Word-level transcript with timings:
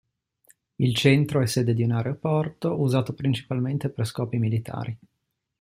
Il 0.77 0.95
centro 0.95 1.41
è 1.41 1.45
sede 1.45 1.75
di 1.75 1.83
un 1.83 1.91
aeroporto, 1.91 2.81
usato 2.81 3.13
principalmente 3.13 3.89
per 3.89 4.07
scopi 4.07 4.37
militari. 4.39 4.97